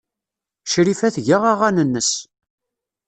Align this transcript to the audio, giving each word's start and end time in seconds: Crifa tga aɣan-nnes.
Crifa 0.71 1.07
tga 1.15 1.37
aɣan-nnes. 1.53 2.11